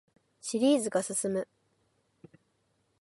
[0.41, 1.47] シリーズが進む